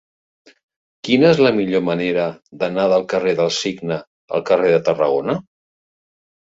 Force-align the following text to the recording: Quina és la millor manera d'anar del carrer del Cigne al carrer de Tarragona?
Quina 1.07 1.29
és 1.33 1.41
la 1.47 1.51
millor 1.59 1.83
manera 1.91 2.25
d'anar 2.63 2.89
del 2.95 3.07
carrer 3.15 3.37
del 3.43 3.55
Cigne 3.61 4.01
al 4.39 4.49
carrer 4.51 4.75
de 4.77 4.83
Tarragona? 4.91 5.43